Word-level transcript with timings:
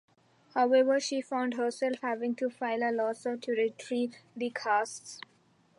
However, 0.55 0.99
she 0.99 1.21
found 1.21 1.53
herself 1.53 1.97
having 2.01 2.33
to 2.37 2.49
file 2.49 2.81
a 2.81 2.89
lawsuit 2.91 3.43
to 3.43 3.51
retrieve 3.51 4.15
the 4.35 4.49
casts. 4.49 5.21